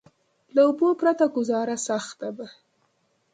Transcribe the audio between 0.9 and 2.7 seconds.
پرته ګذاره سخته ده.